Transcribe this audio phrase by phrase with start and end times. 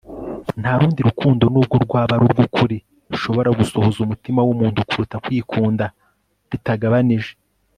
[0.61, 2.77] nta rundi rukundo nubwo rwaba ari urw'ukuri,
[3.11, 5.85] rushobora gusohoza umutima w'umuntu kuruta kwikunda
[6.51, 7.31] bitagabanije